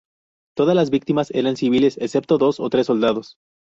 Todas 0.57 0.75
las 0.75 0.89
víctimas 0.89 1.29
eran 1.29 1.55
civiles 1.57 1.99
excepto 2.01 2.39
dos 2.39 2.59
o 2.59 2.71
tres 2.71 2.87
soldados. 2.87 3.37